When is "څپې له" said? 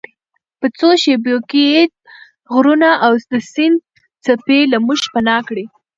4.23-4.77